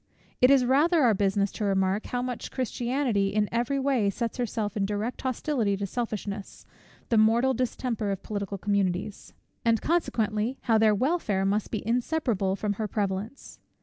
It 0.41 0.49
is 0.49 0.65
rather 0.65 1.03
our 1.03 1.13
business 1.13 1.51
to 1.51 1.63
remark, 1.63 2.07
how 2.07 2.23
much 2.23 2.49
Christianity 2.49 3.27
in 3.27 3.47
every 3.51 3.77
way 3.79 4.09
sets 4.09 4.37
herself 4.37 4.75
in 4.75 4.83
direct 4.83 5.21
hostility 5.21 5.77
to 5.77 5.85
selfishness, 5.85 6.65
the 7.09 7.19
mortal 7.19 7.53
distemper 7.53 8.09
of 8.09 8.23
political 8.23 8.57
communities; 8.57 9.33
and 9.63 9.79
consequently, 9.79 10.57
how 10.63 10.79
their 10.79 10.95
welfare 10.95 11.45
must 11.45 11.69
be 11.69 11.85
inseparable 11.85 12.55
from 12.55 12.73
her 12.81 12.87
prevalence. 12.87 13.59